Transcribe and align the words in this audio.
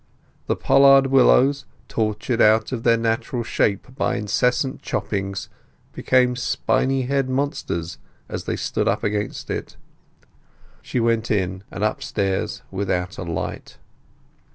The 0.47 0.55
pollard 0.55 1.05
willows, 1.11 1.65
tortured 1.87 2.41
out 2.41 2.71
of 2.71 2.81
their 2.81 2.97
natural 2.97 3.43
shape 3.43 3.85
by 3.95 4.15
incessant 4.15 4.81
choppings, 4.81 5.47
became 5.93 6.35
spiny 6.35 7.03
haired 7.03 7.29
monsters 7.29 7.99
as 8.27 8.45
they 8.45 8.55
stood 8.55 8.87
up 8.87 9.03
against 9.03 9.51
it. 9.51 9.77
She 10.81 10.99
went 10.99 11.29
in 11.29 11.63
and 11.69 11.83
upstairs 11.83 12.63
without 12.71 13.19
a 13.19 13.23
light. 13.23 13.77